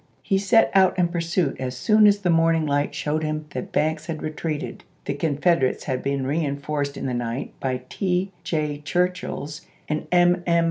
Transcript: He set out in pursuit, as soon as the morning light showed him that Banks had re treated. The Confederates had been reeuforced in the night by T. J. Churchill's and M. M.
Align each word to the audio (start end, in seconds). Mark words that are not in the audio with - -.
He 0.23 0.39
set 0.39 0.71
out 0.73 0.97
in 0.97 1.09
pursuit, 1.09 1.57
as 1.59 1.77
soon 1.77 2.07
as 2.07 2.17
the 2.17 2.31
morning 2.31 2.65
light 2.65 2.95
showed 2.95 3.21
him 3.21 3.45
that 3.51 3.71
Banks 3.71 4.07
had 4.07 4.23
re 4.23 4.31
treated. 4.31 4.83
The 5.05 5.13
Confederates 5.13 5.83
had 5.83 6.01
been 6.01 6.23
reeuforced 6.25 6.97
in 6.97 7.05
the 7.05 7.13
night 7.13 7.53
by 7.59 7.81
T. 7.87 8.31
J. 8.43 8.79
Churchill's 8.83 9.61
and 9.87 10.07
M. 10.11 10.41
M. 10.47 10.59